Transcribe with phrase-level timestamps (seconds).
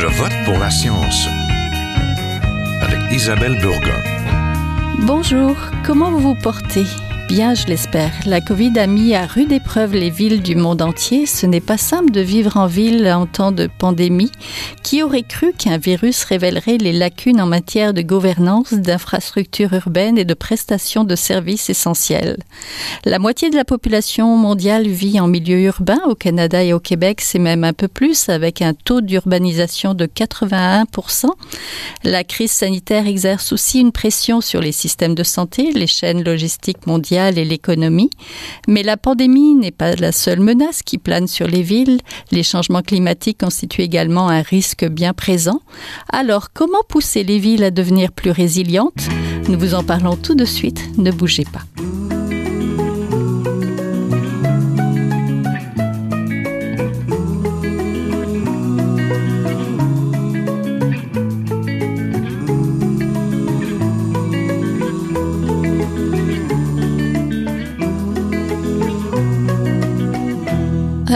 [0.00, 1.26] Je vote pour la science
[2.80, 4.00] avec Isabelle Burgon.
[5.00, 6.86] Bonjour, comment vous vous portez?
[7.28, 8.10] Bien, je l'espère.
[8.24, 11.26] La Covid a mis à rude épreuve les villes du monde entier.
[11.26, 14.32] Ce n'est pas simple de vivre en ville en temps de pandémie.
[14.82, 20.24] Qui aurait cru qu'un virus révélerait les lacunes en matière de gouvernance, d'infrastructures urbaines et
[20.24, 22.38] de prestations de services essentiels?
[23.04, 26.00] La moitié de la population mondiale vit en milieu urbain.
[26.06, 30.06] Au Canada et au Québec, c'est même un peu plus, avec un taux d'urbanisation de
[30.06, 31.26] 81%.
[32.04, 36.86] La crise sanitaire exerce aussi une pression sur les systèmes de santé, les chaînes logistiques
[36.86, 38.10] mondiales et l'économie.
[38.68, 41.98] Mais la pandémie n'est pas la seule menace qui plane sur les villes.
[42.30, 45.60] Les changements climatiques constituent également un risque bien présent.
[46.10, 49.08] Alors, comment pousser les villes à devenir plus résilientes?
[49.48, 50.82] Nous vous en parlons tout de suite.
[50.98, 51.62] Ne bougez pas.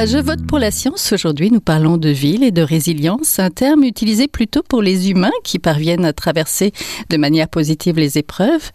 [0.04, 1.12] Je vote pour la science.
[1.12, 5.30] Aujourd'hui, nous parlons de ville et de résilience, un terme utilisé plutôt pour les humains
[5.44, 6.72] qui parviennent à traverser
[7.08, 8.72] de manière positive les épreuves.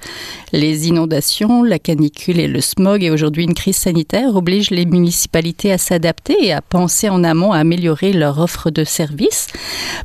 [0.53, 5.69] Les inondations, la canicule et le smog et aujourd'hui une crise sanitaire obligent les municipalités
[5.73, 9.47] à s'adapter et à penser en amont à améliorer leur offre de services.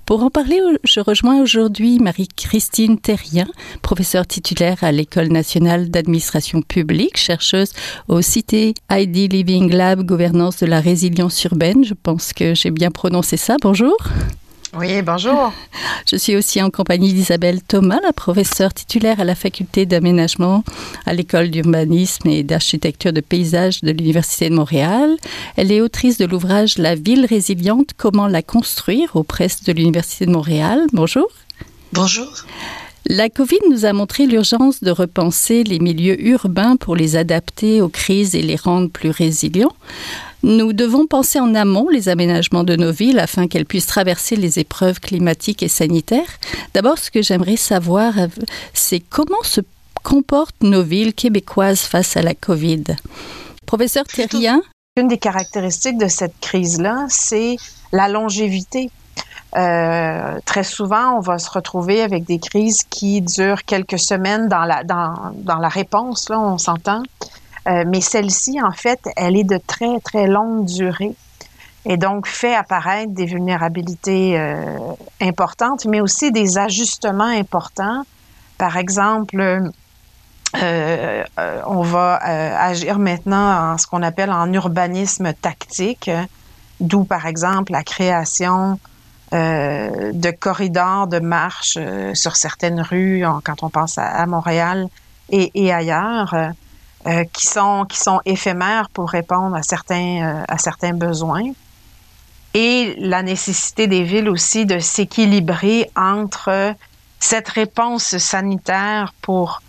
[0.06, 3.46] Pour en parler, je rejoins aujourd'hui Marie-Christine Terrien,
[3.80, 7.70] professeure titulaire à l'École nationale d'administration publique, chercheuse
[8.08, 11.11] au Cité ID Living Lab Gouvernance de la résilience
[11.44, 11.84] urbaine.
[11.84, 13.56] Je pense que j'ai bien prononcé ça.
[13.62, 13.96] Bonjour.
[14.74, 15.52] Oui, bonjour.
[16.10, 20.64] Je suis aussi en compagnie d'Isabelle Thomas, la professeure titulaire à la faculté d'aménagement
[21.04, 25.14] à l'école d'urbanisme et d'architecture de paysage de l'Université de Montréal.
[25.56, 30.24] Elle est autrice de l'ouvrage La ville résiliente, comment la construire aux presses de l'Université
[30.24, 30.86] de Montréal.
[30.94, 31.28] Bonjour.
[31.92, 32.32] Bonjour.
[33.06, 37.88] La Covid nous a montré l'urgence de repenser les milieux urbains pour les adapter aux
[37.88, 39.74] crises et les rendre plus résilients.
[40.42, 44.58] Nous devons penser en amont les aménagements de nos villes afin qu'elles puissent traverser les
[44.58, 46.38] épreuves climatiques et sanitaires.
[46.74, 48.14] D'abord, ce que j'aimerais savoir,
[48.74, 49.60] c'est comment se
[50.02, 52.84] comportent nos villes québécoises face à la COVID.
[53.66, 54.60] Professeur Terrien.
[54.96, 57.56] Une des caractéristiques de cette crise-là, c'est
[57.92, 58.90] la longévité.
[59.56, 64.64] Euh, très souvent, on va se retrouver avec des crises qui durent quelques semaines dans
[64.64, 67.02] la, dans, dans la réponse, là, on s'entend.
[67.68, 71.14] Euh, mais celle-ci, en fait, elle est de très, très longue durée
[71.84, 74.78] et donc fait apparaître des vulnérabilités euh,
[75.20, 78.02] importantes, mais aussi des ajustements importants.
[78.58, 79.70] Par exemple,
[80.62, 81.24] euh,
[81.66, 86.10] on va agir maintenant en ce qu'on appelle en urbanisme tactique,
[86.80, 88.78] d'où par exemple la création
[89.32, 91.78] de corridors de marche
[92.12, 94.88] sur certaines rues, quand on pense à, Montréal
[95.30, 96.34] et, et ailleurs.
[97.08, 101.50] Euh, qui sont qui sont éphémères pour répondre à certains euh, à certains besoins
[102.54, 106.76] et la nécessité des villes aussi de s'équilibrer entre
[107.18, 109.62] cette réponse sanitaire pour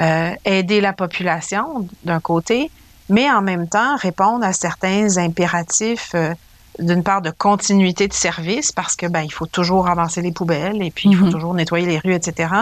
[0.00, 2.72] euh, aider la population d'un côté,
[3.08, 6.16] mais en même temps répondre à certains impératifs
[6.80, 10.82] d'une part de continuité de service parce que ben il faut toujours avancer les poubelles
[10.82, 11.30] et puis il faut mm-hmm.
[11.30, 12.52] toujours nettoyer les rues, etc.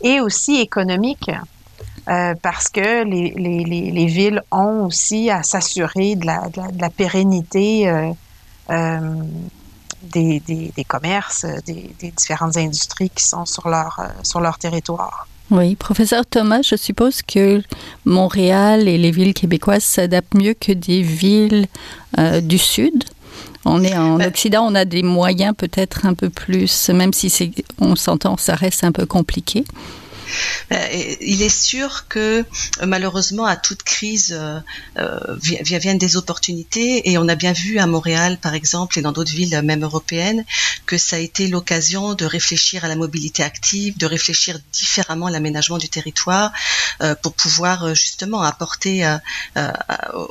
[0.00, 1.30] Et aussi économique
[2.08, 6.88] euh, parce que les, les, les, villes ont aussi à s'assurer de la, de, la,
[6.88, 8.10] pérennité euh,
[8.70, 9.00] euh,
[10.04, 15.28] des, des, des, commerces, des, des, différentes industries qui sont sur leur, sur leur territoire.
[15.50, 17.62] Oui, professeur Thomas, je suppose que
[18.06, 21.66] Montréal et les villes québécoises s'adaptent mieux que des villes
[22.42, 23.04] du Sud.
[23.66, 27.52] On est en ben Occident, on a des moyens peut-être un peu plus, même si
[27.80, 29.64] on s'entend, ça reste un peu compliqué.
[30.72, 32.44] Euh, il est sûr que
[32.82, 34.60] euh, malheureusement à toute crise euh,
[35.40, 37.10] viennent des opportunités.
[37.10, 40.44] Et on a bien vu à Montréal par exemple et dans d'autres villes même européennes
[40.86, 45.30] que ça a été l'occasion de réfléchir à la mobilité active, de réfléchir différemment à
[45.30, 46.52] l'aménagement du territoire
[47.22, 49.16] pour pouvoir justement apporter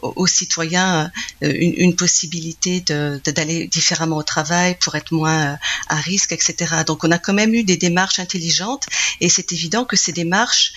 [0.01, 1.11] aux citoyens
[1.41, 6.83] une, possibilité d'aller différemment au travail pour être moins à risque, etc.
[6.85, 8.85] Donc on a quand même eu des démarches intelligentes
[9.21, 10.73] et c'est évident que ces démarches,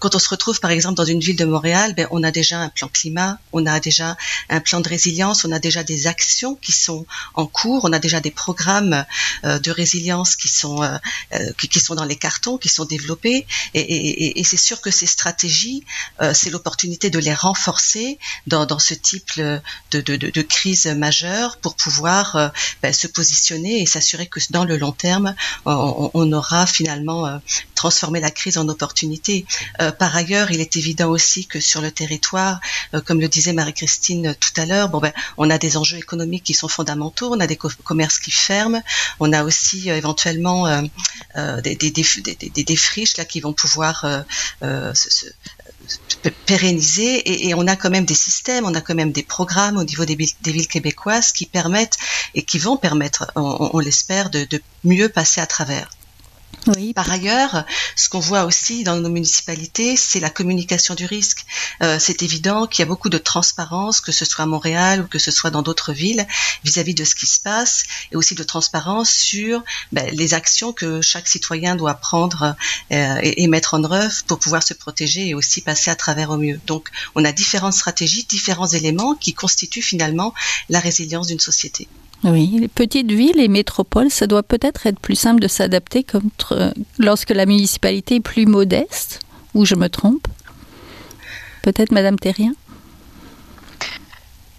[0.00, 2.58] quand on se retrouve par exemple dans une ville de Montréal, ben, on a déjà
[2.58, 4.16] un plan climat, on a déjà
[4.48, 7.98] un plan de résilience, on a déjà des actions qui sont en cours, on a
[7.98, 9.04] déjà des programmes
[9.44, 10.96] euh, de résilience qui sont euh,
[11.34, 14.90] euh, qui, sont dans les cartons, qui sont développés, et, et, et c'est sûr que
[14.90, 15.25] ces stratégies,
[16.32, 19.60] c'est l'opportunité de les renforcer dans, ce type de,
[19.92, 22.52] de, crise majeure pour pouvoir
[22.82, 25.34] ben, se positionner et s'assurer que dans le long terme,
[25.64, 27.40] on aura finalement
[27.76, 29.46] transformé la crise en opportunité.
[29.98, 32.60] par ailleurs, il est évident aussi que sur le territoire,
[33.04, 36.68] comme le disait Marie-Christine tout à l'heure, ben, on a des enjeux économiques qui sont
[36.68, 38.82] fondamentaux, on a des commerces qui ferment,
[39.20, 40.82] on a aussi euh, éventuellement euh,
[41.36, 44.06] euh, des, des, friches qui vont pouvoir
[44.62, 45.26] se,
[46.46, 49.84] pérenniser et, on a quand même des systèmes, on a quand même des programmes au
[49.84, 51.98] niveau des, villes québécoises qui permettent
[52.34, 55.90] et qui vont permettre, on, l'espère, de mieux passer à travers.
[56.94, 57.64] Par ailleurs,
[57.94, 61.46] ce qu'on voit aussi dans nos municipalités, c'est la communication du risque.
[61.82, 65.06] Euh, c'est évident qu'il y a beaucoup de transparence, que ce soit à Montréal ou
[65.06, 66.26] que ce soit dans d'autres villes,
[66.64, 71.00] vis-à-vis de ce qui se passe, et aussi de transparence sur ben, les actions que
[71.02, 72.56] chaque citoyen doit prendre
[72.92, 76.30] euh, et, et, mettre en œuvre pour pouvoir se protéger et aussi passer à travers
[76.30, 76.60] au mieux.
[76.66, 80.34] Donc, on a différentes stratégies, différents éléments qui constituent finalement
[80.68, 81.88] la résilience d'une société.
[82.24, 86.72] Oui, les petites villes et métropoles, ça doit peut-être être plus simple de s'adapter contre
[86.98, 89.20] lorsque la municipalité est plus modeste,
[89.54, 90.26] ou je me trompe?
[91.62, 92.52] Peut-être Madame Terrien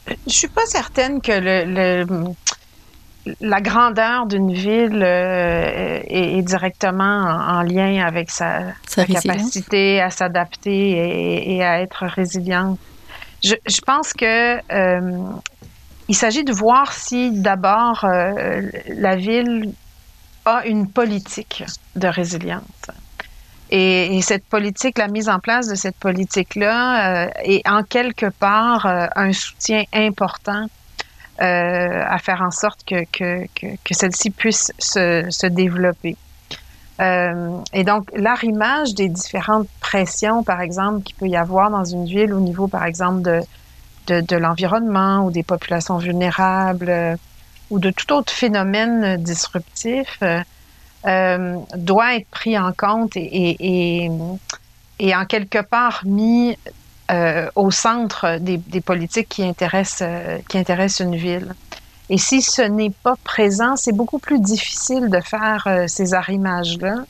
[0.07, 2.33] Je suis pas certaine que le, le
[3.41, 9.05] la grandeur d'une ville euh, est, est, directement en, en, lien avec sa, sa, sa
[9.05, 12.79] capacité à s'adapter et, et, à être résiliente.
[13.43, 15.23] Je, je pense que euh,
[16.07, 19.73] il s'agit de voir si d'abord euh, la ville
[20.45, 21.63] a une politique
[21.95, 22.63] de résilience.
[23.69, 28.27] Et, et, cette politique, la mise en place de cette politique-là euh, est en quelque
[28.27, 30.67] part euh, un soutien important
[31.39, 36.17] à faire en sorte que, que, que, celle-ci puisse se, se développer.
[36.99, 42.33] Et donc, l'arrimage des différentes pressions, par exemple, qu'il peut y avoir dans une ville
[42.33, 43.41] au niveau, par exemple, de,
[44.07, 47.15] de, l'environnement ou des populations vulnérables euh,
[47.69, 50.41] ou de tout autre phénomène disruptif euh,
[51.05, 54.07] euh, doit être pris en compte et,
[54.99, 56.57] et, en quelque part mis
[57.55, 60.09] au centre des, politiques qui intéressent,
[60.49, 61.53] qui intéressent une ville.
[62.09, 67.05] Et si ce n'est pas présent, c'est beaucoup plus difficile de faire ces arrimages-là,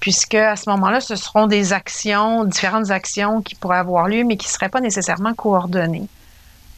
[0.00, 4.36] puisque à ce moment-là, ce seront des actions, différentes actions qui pourraient avoir lieu, mais
[4.36, 6.08] qui ne seraient pas nécessairement coordonnées.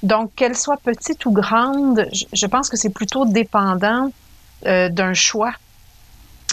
[0.03, 4.11] Donc, qu'elle soit petite ou grande, je pense que c'est plutôt dépendant
[4.67, 5.53] euh, d'un choix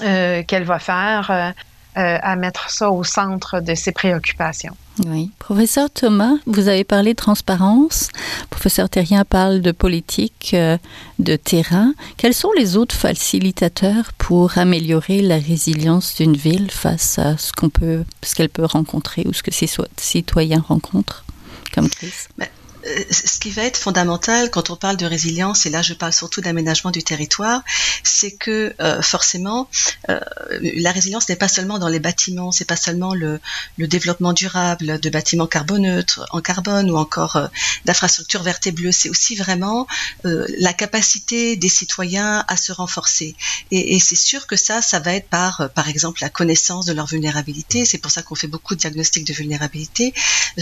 [0.02, 1.54] euh, qu'elle va faire
[1.98, 4.76] euh, à mettre ça au centre de ses préoccupations.
[5.06, 5.32] Oui.
[5.40, 8.10] Professeur Thomas, vous avez parlé de transparence.
[8.50, 10.78] Professeur Terrien parle de politique euh,
[11.20, 11.94] de terrain.
[12.18, 17.70] Quels sont les autres facilitateurs pour améliorer la résilience d'une ville face à ce qu'on
[17.70, 21.24] peut, ce qu'elle peut rencontrer ou ce que ses citoyens rencontrent
[21.74, 22.28] comme crise?
[22.42, 22.46] Euh,
[23.10, 26.42] ce qui va être fondamental quand on parle de résilience, et là je parle surtout
[26.42, 27.64] d'aménagement du territoire,
[28.04, 29.70] c'est que euh, forcément
[30.10, 30.20] euh,
[30.62, 33.40] la résilience n'est pas seulement dans les bâtiments, c'est pas seulement le,
[33.78, 37.48] le, développement durable de bâtiments carboneutres en carbone ou encore euh,
[37.86, 39.88] d'infrastructures vertes et bleues, c'est aussi vraiment
[40.26, 43.36] euh, la capacité des citoyens à se renforcer.
[43.72, 46.86] Et, et c'est sûr que ça, ça va être par, euh, par exemple, la connaissance
[46.86, 47.86] de leur vulnérabilité.
[47.86, 50.14] C'est pour ça qu'on fait beaucoup de diagnostics de vulnérabilité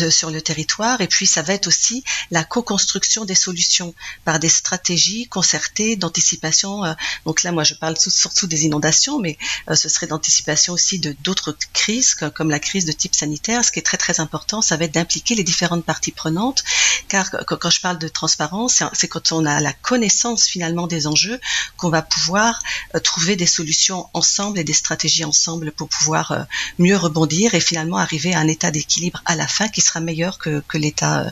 [0.10, 1.02] sur le territoire.
[1.02, 3.94] Et puis ça va être aussi la co-construction des solutions
[4.26, 6.86] par des stratégies concertées d'anticipation.
[6.86, 6.94] Euh,
[7.26, 9.38] donc là, moi, je parle surtout des inondations, mais
[9.70, 13.64] euh, ce serait d'anticipation aussi de d'autres crises, comme la crise de type sanitaire.
[13.64, 16.64] Ce qui est très très important, ça va être d'impliquer les différentes parties prenantes,
[17.08, 21.40] car quand je parle de transparence, c'est quand on a la connaissance finalement des enjeux
[21.78, 22.62] qu'on va pouvoir
[22.96, 26.46] euh, trouver des solutions ensemble et des stratégies ensemble pour pouvoir
[26.80, 30.38] mieux rebondir et finalement arriver à un état d'équilibre à la fin qui sera meilleur
[30.38, 31.32] que, que l'état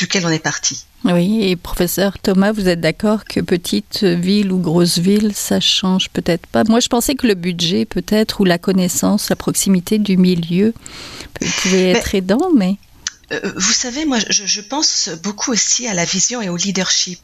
[0.00, 0.84] duquel on est parti.
[1.04, 6.08] Oui, et professeur Thomas, vous êtes d'accord que petite ville ou grosse ville, ça change
[6.10, 6.64] peut-être pas?
[6.64, 10.74] Moi, je pensais que le budget, peut-être, ou la connaissance, la proximité du milieu
[11.62, 12.18] pouvait être mais...
[12.18, 12.76] aidant, mais
[13.32, 17.20] Euh, vous savez, moi, je, je, pense beaucoup aussi à la vision et au leadership.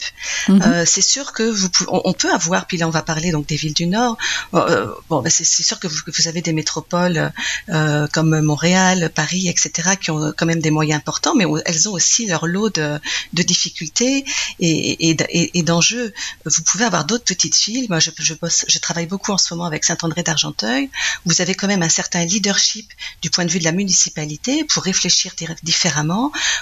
[0.49, 0.63] Mhm.
[0.63, 3.47] euh, c'est sûr que vous, on, on, peut avoir, puis là, on va parler donc
[3.47, 4.17] des villes du Nord.
[4.55, 7.33] Euh, bon, ben c'est sûr que vous, vous, avez des métropoles
[7.69, 11.93] euh, comme Montréal, Paris, etc., qui ont quand même des moyens importants, mais elles ont
[11.93, 13.01] aussi leur lot de,
[13.33, 14.25] de difficultés
[14.61, 16.13] et, et, et d'enjeux.
[16.45, 17.87] Vous pouvez avoir d'autres petites villes.
[17.89, 20.89] Moi, je, je, bosse, je travaille beaucoup en ce moment avec Saint-André d'Argenteuil.
[21.25, 24.85] Vous avez quand même un certain leadership du point de vue de la municipalité pour
[24.85, 25.33] réfléchir
[25.63, 25.96] différemment,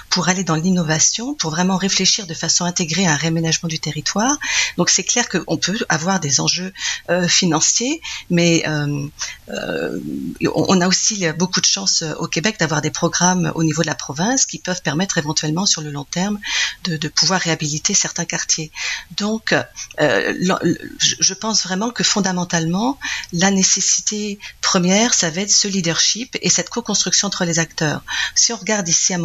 [0.09, 4.37] pour aller dans l'innovation, pour vraiment réfléchir de façon intégrée à un réaménagement du territoire.
[4.77, 6.73] Donc c'est clair qu'on peut avoir des enjeux
[7.09, 9.07] euh, financiers, mais euh,
[9.49, 9.99] euh,
[10.53, 13.95] on a aussi beaucoup de chance au Québec d'avoir des programmes au niveau de la
[13.95, 16.39] province qui peuvent permettre éventuellement sur le long terme
[16.83, 18.71] de, pouvoir réhabiliter certains quartiers.
[19.17, 19.53] Donc
[19.99, 22.97] je pense vraiment que fondamentalement
[23.31, 28.03] la nécessité première, ça va être ce leadership et cette co-construction entre les acteurs.
[28.35, 29.19] Si on regarde ici à,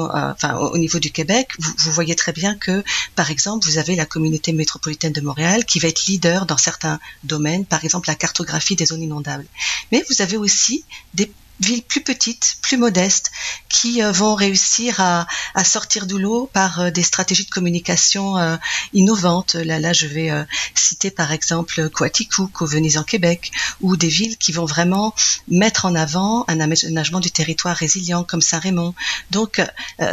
[0.60, 4.52] au niveau du Québec, vous, voyez très bien que, par exemple, vous avez la communauté
[4.52, 8.86] métropolitaine de Montréal qui va être leader dans certains domaines, par exemple la cartographie des
[8.86, 9.46] zones inondables.
[9.92, 11.30] Mais vous avez aussi des
[11.60, 13.30] villes plus petites, plus modestes,
[13.68, 18.38] qui euh, vont réussir à, à sortir du lot par euh, des stratégies de communication
[18.38, 18.56] euh,
[18.92, 19.54] innovantes.
[19.54, 20.30] Là, là, je vais
[20.74, 25.14] citer par exemple Coaticook au Venise en Québec, ou des villes qui vont vraiment
[25.48, 28.94] mettre en avant un aménagement du territoire résilient comme Saint-Raymond.
[29.30, 29.60] Donc,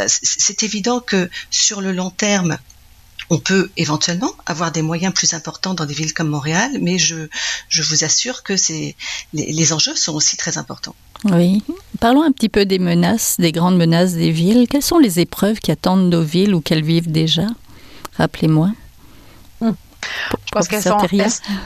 [0.07, 2.57] c'est évident que sur le long terme,
[3.29, 7.27] on peut éventuellement avoir des moyens plus importants dans des villes comme Montréal, mais je,
[7.69, 8.95] je vous assure que les,
[9.33, 10.95] les enjeux sont aussi très importants.
[11.25, 11.63] Oui.
[11.99, 14.67] Parlons un petit peu des menaces, des grandes menaces des villes.
[14.69, 17.47] Quelles sont les épreuves qui attendent nos villes ou qu'elles vivent déjà?
[18.17, 18.69] Rappelez-moi.
[19.61, 19.75] Hum.
[20.45, 20.97] Je pense qu'elles sont.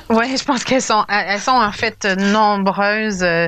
[0.09, 1.03] Oui, je pense qu'elles sont.
[1.09, 3.23] Elles sont en fait nombreuses.
[3.23, 3.47] Euh,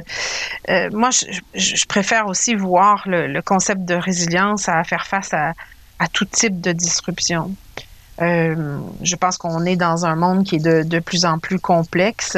[0.70, 5.34] euh, moi, je, je, préfère aussi voir le, le, concept de résilience à faire face
[5.34, 5.54] à,
[6.00, 7.56] à tout type de disruption.
[8.22, 11.60] Euh, je pense qu'on est dans un monde qui est de, de plus en plus
[11.60, 12.38] complexe.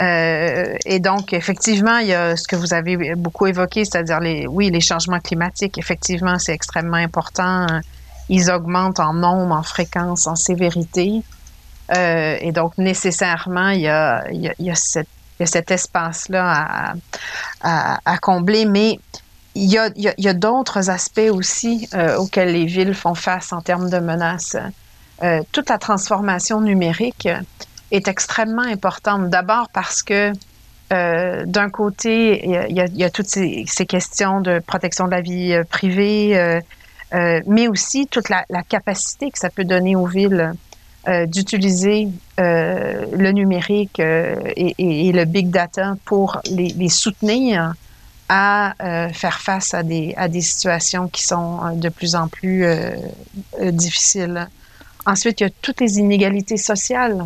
[0.00, 4.46] Euh, et donc, effectivement, il y a ce que vous avez beaucoup évoqué, c'est-à-dire les,
[4.46, 5.78] oui, les changements climatiques.
[5.78, 7.66] Effectivement, c'est extrêmement important.
[8.28, 11.22] Ils augmentent en nombre, en fréquence, en sévérité.
[11.94, 16.50] Euh, et donc, nécessairement, il y a, il y a, il y a cet espace-là
[16.50, 16.94] à,
[17.62, 18.64] à, à, combler.
[18.64, 18.98] Mais
[19.54, 23.52] il y a, il y a d'autres aspects aussi euh, auxquels les villes font face
[23.52, 24.56] en termes de menaces.
[25.52, 27.28] Toute la transformation numérique
[27.90, 29.30] est extrêmement importante.
[29.30, 30.32] D'abord parce que
[30.92, 35.12] euh, d'un côté, il y, a, y, a, toutes ces, ces, questions de protection de
[35.12, 36.60] la vie euh, privée, euh,
[37.14, 40.52] euh, mais aussi toute la, la, capacité que ça peut donner aux villes
[41.28, 47.72] d'utiliser le numérique et, et, et, le big data pour les, les soutenir
[48.28, 48.74] à
[49.14, 52.66] faire face à des, à des situations qui sont de plus en plus
[53.72, 54.46] difficiles.
[55.06, 57.24] Ensuite, il y a toutes les inégalités sociales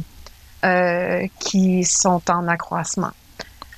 [0.64, 3.10] euh, qui sont en accroissement.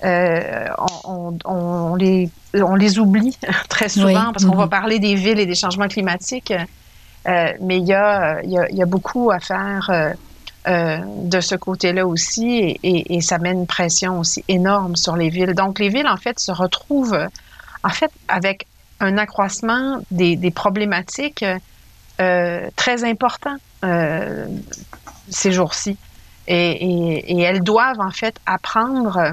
[0.04, 0.68] Euh,
[1.04, 3.36] on, on, on, les, on les oublie
[3.68, 4.32] très souvent oui.
[4.32, 8.42] parce qu'on va parler des villes et des changements climatiques, euh, mais il y, a,
[8.44, 10.14] y a, y a beaucoup à faire
[10.68, 15.16] euh, de ce côté-là aussi et, et, et, ça met une pression aussi énorme sur
[15.16, 15.54] les villes.
[15.54, 17.18] Donc les villes, en fait, se retrouvent
[17.82, 18.66] en fait avec
[19.00, 21.44] un accroissement des, des problématiques
[22.18, 23.56] très importants
[25.28, 25.96] ces jours-ci.
[26.48, 29.32] Et, elles doivent en fait apprendre,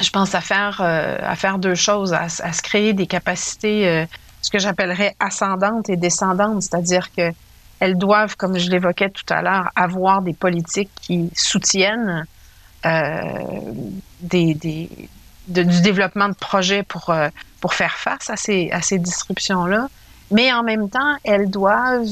[0.00, 4.06] je pense, à faire, euh, à faire deux choses, à, se créer des capacités, euh,
[4.42, 7.32] ce que j'appellerais ascendantes et descendantes, c'est-à-dire que
[7.80, 12.26] elles doivent, comme je l'évoquais tout à l'heure, avoir des politiques qui soutiennent
[12.86, 13.72] euh,
[14.20, 14.54] du
[15.82, 17.28] développement de projets pour, euh,
[17.60, 19.88] pour faire face à ces, à ces disruptions-là.
[20.30, 22.06] Mais en même temps, elles doivent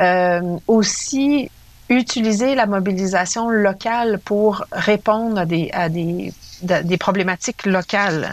[0.00, 1.50] euh, aussi
[1.90, 6.32] utiliser la mobilisation locale pour répondre à des, à des,
[6.62, 8.32] des problématiques locales.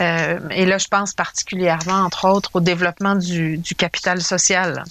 [0.00, 4.82] Euh, et là, je pense particulièrement, entre autres, au développement du, du capital social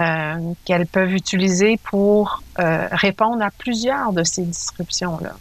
[0.00, 5.34] euh, qu'elles peuvent utiliser pour euh, répondre à plusieurs de ces disruptions-là.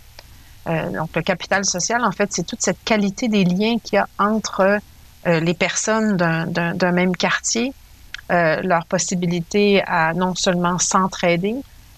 [0.94, 4.08] Donc, le capital social, en fait, c'est toute cette qualité des liens qu'il y a
[4.20, 4.80] entre
[5.26, 7.72] les personnes d'un même quartier,
[8.30, 11.56] leur possibilité à non seulement s'entraider,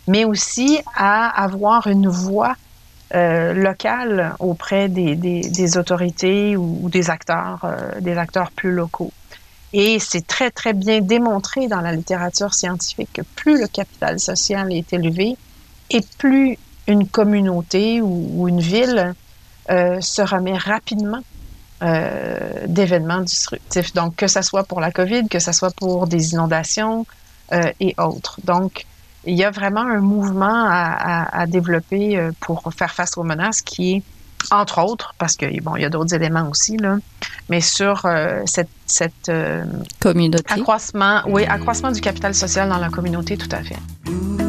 [0.09, 2.55] mais aussi à avoir une voix
[3.13, 9.13] euh, locale auprès des, autorités ou, des acteurs, euh, des acteurs plus locaux.
[9.71, 14.73] Et c'est très, très bien démontré dans la littérature scientifique que plus le capital social
[14.73, 15.37] est élevé
[15.91, 19.13] et plus une communauté ou, une ville
[19.69, 21.21] euh, se remet rapidement
[22.67, 23.93] d'événements disruptifs.
[23.93, 27.05] Donc, que ce soit pour la COVID, que ce soit pour des inondations
[27.79, 28.41] et autres.
[28.43, 28.85] Donc,
[29.25, 34.03] il y a vraiment un mouvement à, développer pour faire face aux menaces qui est,
[34.51, 36.97] entre autres, parce que bon, il y a d'autres éléments aussi, là,
[37.49, 38.07] mais sur
[38.45, 39.31] cette, cette
[39.99, 40.53] communauté.
[40.53, 44.48] Accroissement, oui, accroissement du capital social dans la communauté, tout à fait.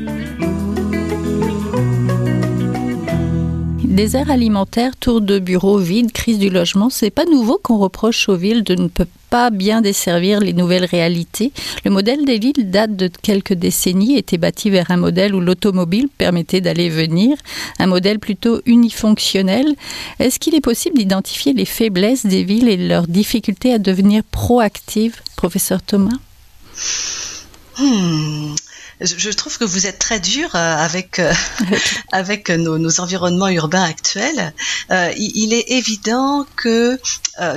[3.91, 8.37] Désert alimentaire, tour de bureaux vides, crise du logement, c'est pas nouveau qu'on reproche aux
[8.37, 8.87] villes de ne
[9.29, 11.51] pas bien desservir les nouvelles réalités.
[11.83, 16.07] Le modèle des villes date de quelques décennies, était bâti vers un modèle où l'automobile
[16.07, 17.35] permettait d'aller venir,
[17.79, 19.75] un modèle plutôt unifonctionnel.
[20.19, 25.19] Est-ce qu'il est possible d'identifier les faiblesses des villes et leurs difficultés à devenir proactives,
[25.35, 26.17] professeur Thomas?
[27.77, 28.55] Hmm
[29.01, 31.33] je trouve que vous êtes très dur euh, avec euh,
[32.11, 34.53] avec nos, environnements urbains actuels.
[34.91, 36.99] Euh, il, est évident que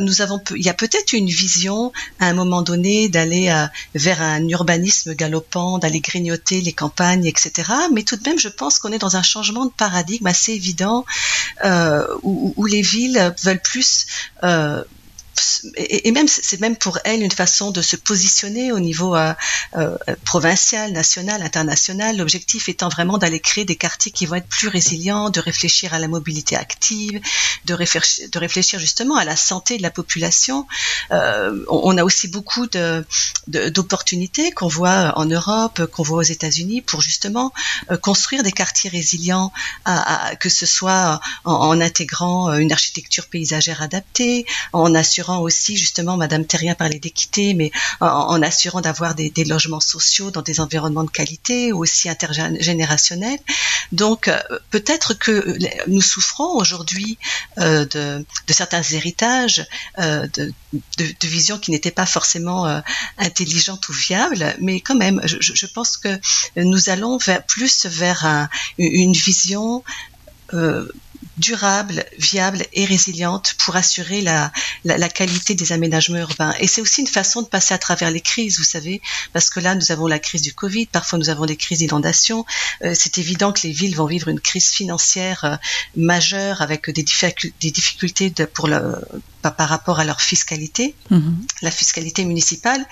[0.01, 3.53] nous avons, il y a peut-être une vision à un moment donné d'aller
[3.95, 7.71] vers un urbanisme galopant, d'aller grignoter les campagnes, etc.
[7.93, 11.05] Mais tout de même, je pense qu'on est dans un changement de paradigme assez évident
[12.23, 14.07] où, où, les villes veulent plus
[15.77, 19.33] et, même c'est même pour elle une façon de se positionner au niveau euh,
[19.77, 22.17] euh, provincial, national, international.
[22.17, 25.99] L'objectif étant vraiment d'aller créer des quartiers qui vont être plus résilients, de réfléchir à
[25.99, 27.21] la mobilité active,
[27.65, 30.67] de réfléchir, de justement à la santé de la population.
[31.11, 33.05] Euh, on, a aussi beaucoup de
[33.47, 37.53] d'opportunités qu'on voit en Europe, qu'on voit aux États-Unis pour justement
[38.03, 39.53] construire des quartiers résilients,
[40.41, 46.75] que ce soit en intégrant une architecture paysagère adaptée, en assurant aussi, justement, Madame Terrien
[46.75, 52.09] parlait d'équité, mais en, assurant d'avoir des, logements sociaux dans des environnements de qualité, aussi
[52.09, 53.39] intergénérationnels.
[53.93, 54.41] Donc, euh,
[54.71, 57.19] peut-être que nous souffrons aujourd'hui
[57.59, 59.67] euh, de, certains héritages,
[59.99, 60.53] euh, de,
[61.23, 62.83] visions qui n'étaient pas forcément
[63.19, 66.21] intelligentes ou viables, mais quand même, je, pense que
[66.57, 69.83] nous allons plus vers une vision
[71.37, 74.53] durable, viable et résiliente pour assurer la,
[74.85, 76.55] la, qualité des aménagements urbains.
[76.61, 79.01] Et c'est aussi une façon de passer à travers les crises, vous savez,
[79.33, 82.45] parce que là, nous avons la crise du Covid, parfois nous avons des crises d'inondation.
[82.83, 85.57] Euh, c'est évident que les villes vont vivre une crise financière euh,
[85.97, 87.05] majeure avec des,
[87.61, 88.95] des difficultés de, pour le,
[89.43, 91.35] par rapport à leur fiscalité, mm-hmm.
[91.63, 92.85] la fiscalité municipale.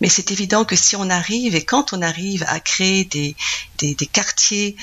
[0.00, 3.34] Mais c'est évident que si on arrive et quand on arrive à créer des,
[3.78, 4.76] des, des quartiers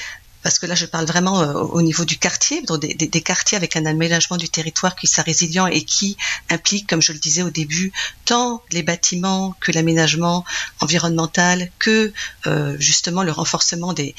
[0.45, 3.75] parce que là je parle vraiment euh, au niveau du quartier, donc des, quartiers avec
[3.75, 6.17] un aménagement du territoire qui soit résilient et qui
[6.51, 7.91] implique, comme je le disais au début,
[8.25, 10.45] tant les bâtiments que l'aménagement
[10.81, 12.13] environnemental que
[12.45, 14.13] euh, justement le renforcement des,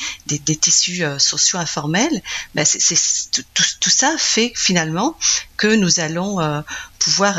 [0.60, 2.20] tissus euh, sociaux informels.
[2.56, 2.98] Ben c'est,
[3.30, 3.44] tout,
[3.78, 5.16] tout, ça fait finalement
[5.56, 6.64] que nous allons
[6.98, 7.38] pouvoir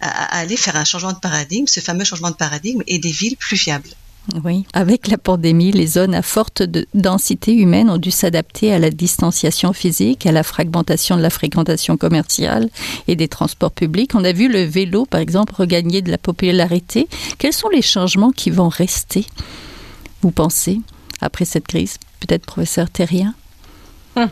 [0.00, 3.56] aller faire un changement de paradigme, ce fameux changement de paradigme et des villes plus
[3.56, 3.90] viables.
[4.42, 6.62] Oui, avec la pandémie, les zones à forte
[6.94, 11.98] densité humaine ont dû s'adapter à la distanciation physique, à la fragmentation de la fréquentation
[11.98, 12.70] commerciale
[13.06, 14.14] et des transports publics.
[14.14, 17.06] On a vu le vélo, par exemple, regagner de la popularité.
[17.38, 19.26] Quels sont les changements qui vont rester,
[20.22, 20.80] vous pensez,
[21.20, 21.98] après cette crise?
[22.20, 23.34] Peut-être professeur Terrien
[24.16, 24.28] hum.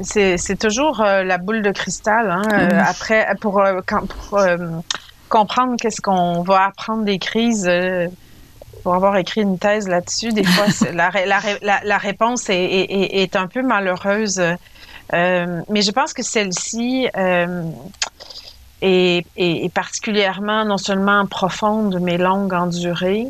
[0.00, 2.30] C'est toujours euh, la boule de cristal.
[2.30, 4.38] Hein, euh, après, pour, euh, pour
[5.28, 7.70] comprendre qu'est-ce qu'on va apprendre des crises
[8.86, 14.40] pour avoir écrit une thèse là-dessus, des fois, la, réponse est, un peu malheureuse.
[15.12, 17.64] Euh, mais je pense que celle-ci euh,
[18.82, 23.26] est, particulièrement non seulement profonde, mais longue en durée.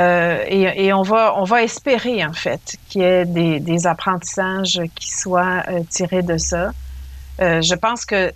[0.00, 4.82] Euh, et, on va on va espérer en fait qu'il y ait des, des apprentissages
[4.96, 6.72] qui soient tirés de ça.
[7.38, 8.32] Je pense que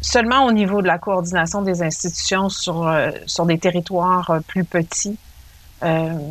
[0.00, 2.90] seulement au niveau de la coordination des institutions sur
[3.26, 5.18] sur des territoires plus petits,
[5.82, 6.30] euh,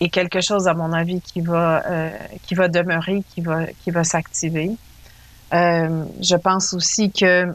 [0.00, 2.10] et, quelque chose, à mon avis, qui va, euh,
[2.46, 4.70] qui va demeurer, qui va, qui va s'activer.
[5.52, 7.54] Euh, je pense aussi que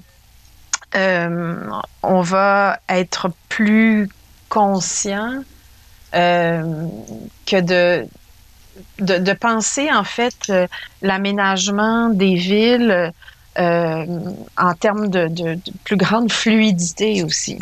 [2.04, 4.10] on va être plus
[4.50, 5.42] conscient
[6.12, 8.06] que de,
[9.00, 10.52] de, de, penser en fait
[11.02, 13.14] l'aménagement des villes
[13.58, 17.58] en termes de, de, de, plus grande fluidité aussi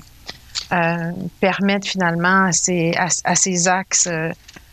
[0.72, 4.30] euh, permettre finalement à ces, à, ces axes, euh,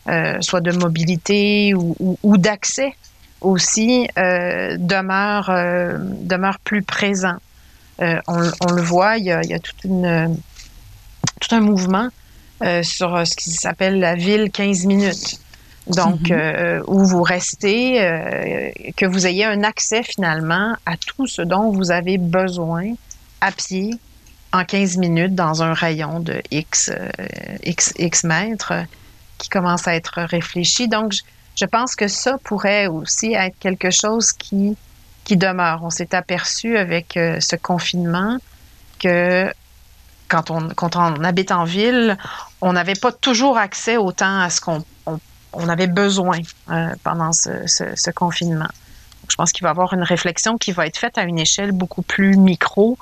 [0.08, 2.92] euh, soit de mobilité ou, ou, ou d'accès
[3.40, 5.46] aussi, euh, demeure,
[6.20, 7.36] demeure plus présent.
[7.98, 10.36] on, le voit, il y a, il y a toute une,
[11.40, 12.08] tout un mouvement
[12.82, 15.40] sur ce qui s'appelle la ville 15 minutes.
[15.86, 16.82] Donc, mhm.
[16.88, 22.18] où vous restez, que vous ayez un accès finalement à tout ce dont vous avez
[22.18, 22.94] besoin
[23.40, 23.98] à pied
[24.56, 26.90] en 15 minutes dans un rayon de X,
[27.64, 28.72] X, X mètres
[29.38, 30.88] qui commence à être réfléchi.
[30.88, 31.12] Donc,
[31.56, 34.76] je, pense que ça pourrait aussi être quelque chose qui,
[35.24, 35.80] qui demeure.
[35.82, 38.38] On s'est aperçu avec euh, ce confinement
[38.98, 39.52] que
[40.28, 42.16] quand on, quand on habite en ville,
[42.60, 44.84] on n'avait pas toujours accès autant à ce qu'on
[45.52, 46.38] on, avait besoin
[46.70, 48.68] euh, pendant ce, confinement.
[49.28, 51.72] je pense qu'il va y avoir une réflexion qui va être faite à une échelle
[51.72, 52.98] beaucoup plus micro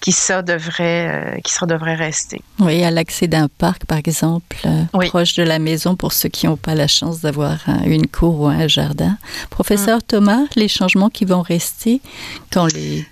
[0.00, 2.40] qui ça devrait, euh, qui ça devrait rester.
[2.58, 6.46] Oui, à l'accès d'un parc, par exemple, euh, proche de la maison pour ceux qui
[6.46, 9.18] n'ont pas la chance d'avoir une cour ou un jardin.
[9.50, 10.02] Professeur mm.
[10.06, 12.00] Thomas, les changements qui vont rester
[12.52, 13.06] quand les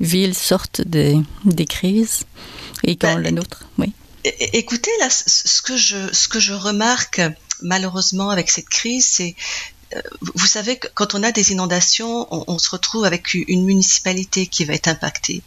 [0.00, 2.24] villes sortent des, des crises
[2.84, 3.92] et quand ben, la nôtre, oui.
[4.52, 7.20] Écoutez, là, ce que je, ce que je remarque
[7.62, 9.34] malheureusement avec cette crise, c'est
[10.34, 14.74] vous savez, quand on a des inondations, on, se retrouve avec une municipalité qui va
[14.74, 15.42] être impactée.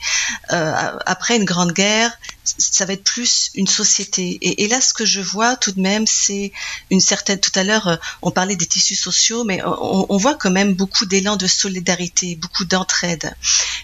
[0.52, 2.12] Euh, après une grande guerre,
[2.44, 4.40] ça va être plus une société.
[4.42, 6.52] Et, là, ce que je vois tout de même, c'est
[6.90, 7.40] une certaine.
[7.40, 11.06] Tout à l'heure, euh, on parlait des tissus sociaux, mais on, voit quand même beaucoup
[11.06, 13.34] d'élan de solidarité, beaucoup d'entraide.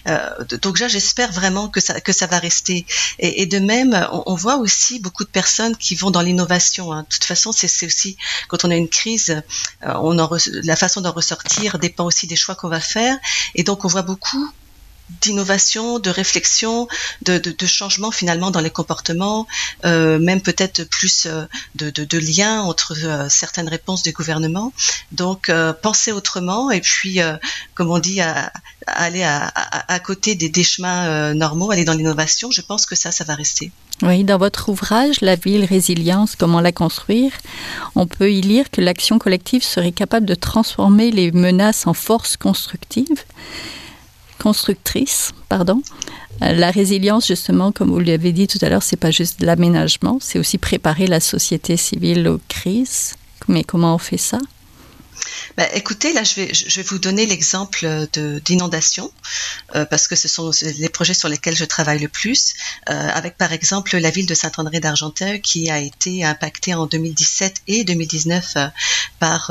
[0.06, 0.30] Euh,
[0.62, 2.84] donc j'espère vraiment que ça que ça va rester.
[3.18, 6.92] Et, de même, on, voit aussi beaucoup de personnes qui vont dans l'innovation.
[6.92, 7.02] Hein.
[7.02, 8.16] De toute façon, c'est aussi
[8.48, 9.42] quand on a une crise,
[9.82, 13.16] on en la façon d'en ressortir dépend aussi des choix qu'on va faire.
[13.54, 14.52] Et donc, on voit beaucoup
[15.22, 16.88] d'innovation, de réflexion,
[17.22, 19.46] de, de, changement finalement dans les comportements,
[19.84, 24.72] euh, même peut-être plus euh, de, liens entre euh, certaines réponses du gouvernement.
[25.12, 25.50] Donc
[25.82, 27.20] penser autrement et puis,
[27.74, 28.20] comme on dit,
[28.86, 32.50] aller à, à, côté des, des chemins normaux, aller dans l'innovation.
[32.50, 33.72] Je pense que ça, ça va rester.
[34.02, 37.32] Oui, dans votre ouvrage La ville résilience, comment la construire,
[37.94, 42.36] on peut y lire que l'action collective serait capable de transformer les menaces en force
[42.36, 43.24] constructive
[44.38, 45.82] constructrice, pardon.
[46.42, 50.18] Euh, la résilience, justement, comme vous l'avez dit tout à l'heure, c'est pas juste l'aménagement,
[50.20, 53.14] c'est aussi préparer la société civile aux crises.
[53.48, 54.38] Mais comment on fait ça?
[55.58, 58.06] Bah, écoutez, là, je vais, je vais vous donner l'exemple
[58.44, 59.10] d'inondation,
[59.74, 62.54] euh, parce que ce sont les projets sur lesquels je travaille le plus,
[62.88, 67.62] euh, avec par exemple la ville de Saint-André d'Argenteuil qui a été impactée en 2017
[67.66, 68.56] et 2019
[69.18, 69.50] par,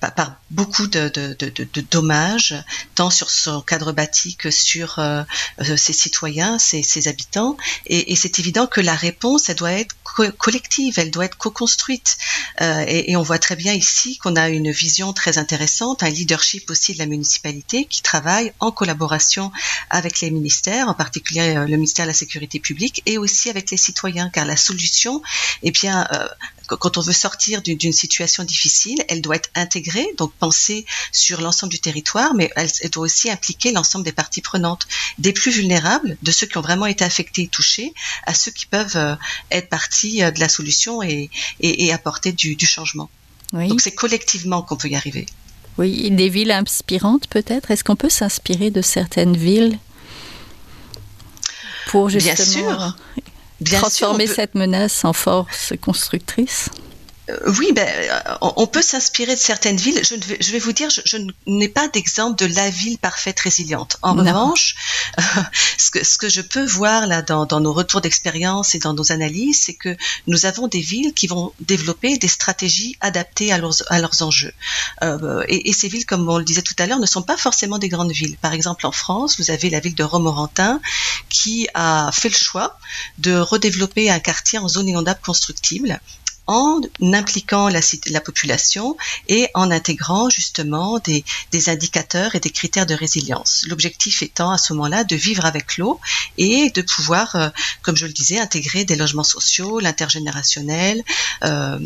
[0.00, 2.54] par beaucoup de, de, de, de, dommages,
[2.94, 5.22] tant sur son cadre bâti que sur euh,
[5.60, 7.56] euh, ses citoyens, ses, ses habitants.
[7.86, 9.94] Et, et c'est évident que la réponse, elle doit être
[10.38, 12.16] collective, elle doit être co-construite.
[12.60, 16.10] Euh, et, et, on voit très bien ici qu'on a une vision très intéressante, un
[16.10, 19.52] leadership aussi de la municipalité qui travaille en collaboration
[19.90, 23.70] avec les ministères, en particulier euh, le ministère de la Sécurité publique, et aussi avec
[23.70, 25.22] les citoyens, car la solution,
[25.62, 26.28] eh bien, euh,
[26.66, 31.72] quand on veut sortir d'une situation difficile, elle doit être intégrée, donc penser sur l'ensemble
[31.72, 34.86] du territoire, mais elle, doit aussi impliquer l'ensemble des parties prenantes,
[35.18, 37.92] des plus vulnérables, de ceux qui ont vraiment été affectés et touchés,
[38.24, 39.14] à ceux qui peuvent euh,
[39.50, 43.08] être partie euh, de la solution et, et, apporter du, du changement.
[43.52, 43.68] Oui.
[43.68, 45.26] Donc c'est collectivement qu'on peut y arriver.
[45.78, 47.70] Oui, des villes inspirantes peut-être?
[47.70, 49.78] Est-ce qu'on peut s'inspirer de certaines villes
[51.88, 52.96] pour justement Bien sûr.
[53.60, 56.68] Bien transformer cette menace en force constructrice
[57.46, 60.00] oui, ben, euh, on peut s'inspirer de certaines villes.
[60.04, 63.96] Je, vais, je vais vous dire, je, n'ai pas d'exemple de la ville parfaite résiliente.
[64.02, 64.76] En revanche,
[65.78, 68.94] ce, que, ce que je peux voir là dans, dans nos retours d'expérience et dans
[68.94, 73.58] nos analyses, c'est que nous avons des villes qui vont développer des stratégies adaptées à
[73.58, 74.52] leurs, à leurs enjeux.
[75.02, 77.36] Euh, et, et, ces villes, comme on le disait tout à l'heure, ne sont pas
[77.36, 78.36] forcément des grandes villes.
[78.36, 80.80] Par exemple, en France, vous avez la ville de Romorantin
[81.28, 82.78] qui a fait le choix
[83.18, 86.00] de redévelopper un quartier en zone inondable constructible
[86.46, 88.96] en impliquant la, la, population
[89.28, 93.64] et en intégrant justement des, des, indicateurs et des critères de résilience.
[93.68, 96.00] L'objectif étant à ce moment-là de vivre avec l'eau
[96.38, 97.48] et de pouvoir, euh,
[97.82, 101.02] comme je le disais, intégrer des logements sociaux, l'intergénérationnel,
[101.44, 101.78] euh,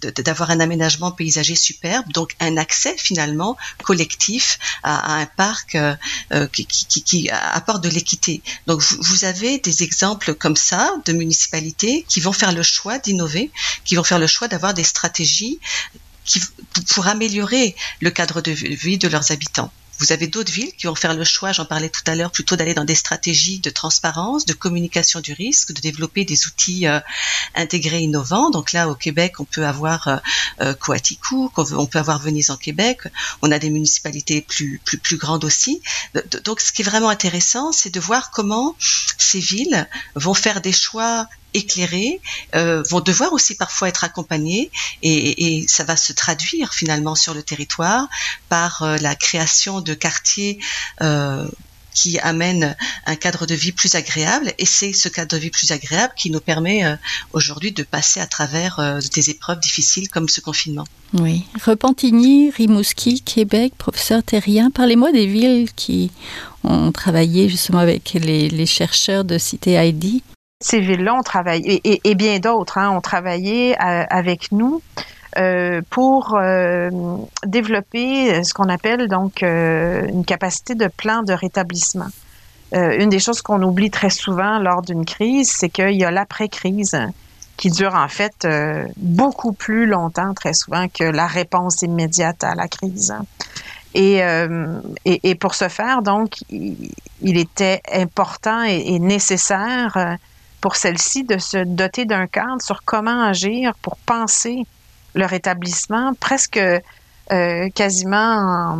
[0.00, 5.94] d'avoir un aménagement paysager superbe, donc un accès finalement collectif à, à un parc euh,
[6.32, 8.42] euh qui, qui, qui, apporte de l'équité.
[8.66, 12.98] Donc vous, vous avez des exemples comme ça de municipalités qui vont faire le choix
[12.98, 13.50] d'innover,
[13.84, 15.58] qui vont faire le choix d'avoir des stratégies
[16.94, 19.70] pour améliorer le cadre de vie de leurs habitants.
[19.98, 22.56] vous avez d'autres villes qui vont faire le choix, j'en parlais tout à l'heure, plutôt
[22.56, 26.98] d'aller dans des stratégies de transparence, de communication du risque, de développer des outils euh,
[27.54, 28.50] intégrés innovants.
[28.50, 30.16] Donc là, au Québec, on peut avoir euh,
[30.62, 30.74] euh
[31.76, 33.00] on peut avoir Venise en Québec,
[33.42, 35.80] on a des municipalités plus, plus, plus grandes aussi.
[36.44, 40.72] Donc ce qui est vraiment intéressant, c'est de voir comment ces villes vont faire des
[40.72, 42.20] choix éclairés,
[42.54, 44.70] euh, vont devoir aussi parfois être accompagnés
[45.02, 48.08] et, ça va se traduire finalement sur le territoire
[48.48, 50.58] par euh, la création de quartiers
[51.00, 51.46] euh,
[51.94, 55.70] qui amènent un cadre de vie plus agréable et c'est ce cadre de vie plus
[55.70, 56.82] agréable qui nous permet
[57.32, 60.84] aujourd'hui de passer à travers des épreuves difficiles comme ce confinement.
[61.12, 61.44] Oui.
[61.64, 66.10] Repentigny, Rimouski, Québec, professeur Terrien, parlez-moi des villes qui
[66.64, 70.20] ont travaillé justement avec les, les chercheurs de Cité ID
[70.64, 74.80] ces villes-là ont travaillé, et, bien d'autres hein, ont travaillé euh, avec nous
[75.36, 76.88] euh, pour euh,
[77.44, 82.08] développer ce qu'on appelle donc une capacité de plan de rétablissement.
[82.72, 86.98] Une des choses qu'on oublie très souvent lors d'une crise, c'est qu'il y a l'après-crise
[87.56, 88.48] qui dure en fait
[88.96, 93.14] beaucoup plus longtemps, très souvent, que la réponse immédiate à la crise.
[93.94, 100.18] Et, euh, et, pour ce faire, donc, il, était important et nécessaire
[100.64, 104.64] pour celle-ci de se doter d'un cadre sur comment agir pour penser
[105.12, 108.78] le rétablissement presque euh, quasiment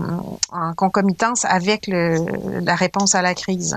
[0.51, 3.77] en, concomitance avec la réponse à la crise.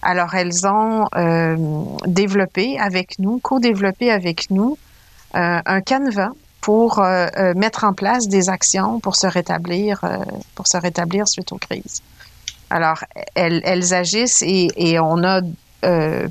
[0.00, 1.58] Alors elles ont euh,
[2.06, 4.78] développé avec nous, co-développé avec nous
[5.34, 7.02] euh, un canevas pour
[7.54, 10.00] mettre en place des actions pour se rétablir,
[10.54, 12.00] pour se rétablir suite aux crises.
[12.70, 15.42] Alors elles, agissent et, on a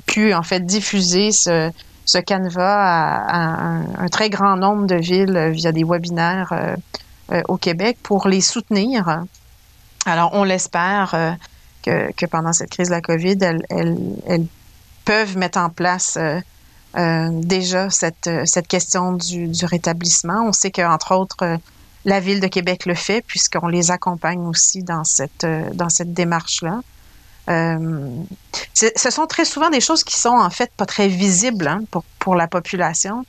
[0.06, 1.70] pu en fait diffuser ce,
[2.26, 3.38] canevas à,
[3.98, 6.76] un, très grand nombre de villes via des webinaires euh,
[7.32, 9.24] euh, au Québec pour les soutenir.
[10.04, 11.32] Alors, on l'espère euh,
[11.82, 13.38] que, pendant cette crise de la COVID,
[13.70, 14.46] elles,
[15.04, 18.28] peuvent mettre en place euh, déjà cette,
[18.68, 20.44] question du, rétablissement.
[20.46, 21.58] On sait qu'entre autres,
[22.04, 25.44] la ville de Québec le fait puisqu'on les accompagne aussi dans cette
[26.06, 26.80] démarche-là.
[27.50, 28.08] Euh,
[28.74, 32.04] ce sont très souvent des choses qui sont en fait pas très visibles hein, pour,
[32.18, 33.24] pour la population.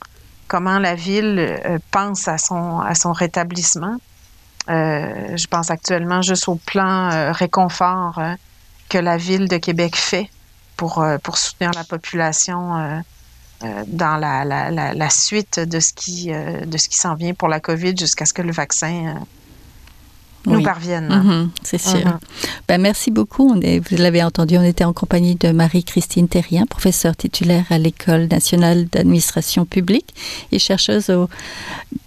[0.47, 3.97] Comment la ville euh, pense à son, à son rétablissement.
[4.69, 8.21] Euh, je pense actuellement juste au plan réconfort
[8.87, 10.29] que la ville de Québec fait
[10.77, 13.01] pour, pour soutenir la population
[13.87, 17.47] dans la, la, la, la, suite de ce qui, de ce qui s'en vient pour
[17.47, 19.15] la COVID jusqu'à ce que le vaccin
[20.45, 20.63] nous oui.
[20.63, 21.09] parviennent.
[21.09, 22.19] -hmm, c'est sûr.
[22.67, 23.49] Ben, merci beaucoup.
[23.55, 27.77] On est, vous l'avez entendu, on était en compagnie de Marie-Christine Terrien, professeure titulaire à
[27.77, 30.13] l'École nationale d'administration publique
[30.51, 31.29] et chercheuse au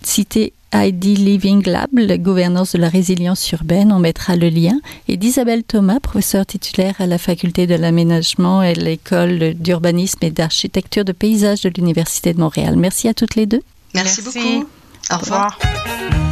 [0.02, 5.16] Cité ID Living Lab, la gouvernance de la résilience urbaine, on mettra le lien, et
[5.16, 11.12] d'Isabelle Thomas, professeure titulaire à la faculté de l'aménagement et l'école d'urbanisme et d'architecture de
[11.12, 12.76] paysage de l'Université de Montréal.
[12.76, 13.62] Merci à toutes les deux.
[13.94, 14.38] Merci, Merci.
[14.38, 14.66] beaucoup.
[15.12, 15.58] Au revoir.
[15.62, 16.25] Au revoir.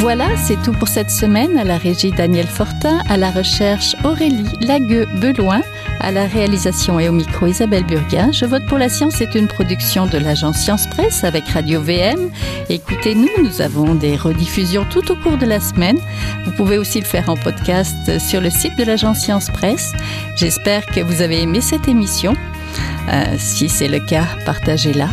[0.00, 1.58] Voilà, c'est tout pour cette semaine.
[1.58, 5.60] À la régie Daniel Fortin, à la recherche Aurélie Lagueux-Beloin,
[6.00, 8.32] à la réalisation et au micro Isabelle Burguin.
[8.32, 12.30] Je vote pour la science est une production de l'agence Science Presse avec Radio VM.
[12.70, 15.98] Écoutez-nous, nous avons des rediffusions tout au cours de la semaine.
[16.46, 19.92] Vous pouvez aussi le faire en podcast sur le site de l'agence Science Presse.
[20.34, 22.32] J'espère que vous avez aimé cette émission.
[23.12, 25.10] Euh, si c'est le cas, partagez-la.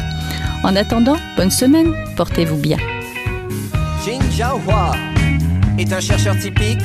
[0.64, 2.78] En attendant, bonne semaine, portez-vous bien.
[4.38, 4.92] Jin Jiahua
[5.80, 6.82] est un chercheur typique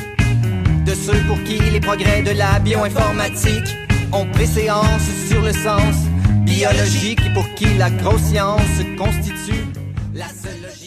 [0.85, 3.77] de ceux pour qui les progrès de la bioinformatique
[4.11, 5.95] ont préséance sur le sens
[6.45, 9.65] biologique et pour qui la grosse science constitue
[10.15, 10.82] la seule.